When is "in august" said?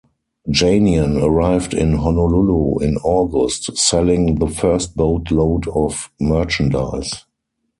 2.79-3.77